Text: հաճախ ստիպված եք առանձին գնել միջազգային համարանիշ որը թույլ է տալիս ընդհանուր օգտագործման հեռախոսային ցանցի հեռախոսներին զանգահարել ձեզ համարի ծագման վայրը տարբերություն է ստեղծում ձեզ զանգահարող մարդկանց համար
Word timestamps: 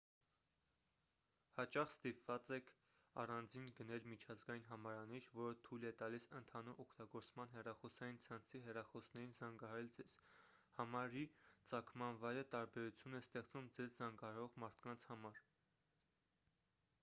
հաճախ 1.57 1.89
ստիպված 1.95 2.47
եք 2.55 2.71
առանձին 3.23 3.67
գնել 3.79 4.07
միջազգային 4.13 4.65
համարանիշ 4.69 5.27
որը 5.41 5.57
թույլ 5.67 5.85
է 5.89 5.91
տալիս 5.99 6.25
ընդհանուր 6.39 6.81
օգտագործման 6.85 7.53
հեռախոսային 7.57 8.19
ցանցի 8.27 8.63
հեռախոսներին 8.69 9.37
զանգահարել 9.41 9.93
ձեզ 9.99 10.17
համարի 10.81 11.23
ծագման 11.51 12.19
վայրը 12.25 12.47
տարբերություն 12.57 13.19
է 13.21 13.25
ստեղծում 13.27 13.69
ձեզ 13.79 13.97
զանգահարող 14.01 14.59
մարդկանց 14.65 15.07
համար 15.13 15.45